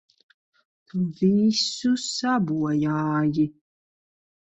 Tu 0.85 1.01
visu 1.19 1.91
sabojāji! 2.03 3.45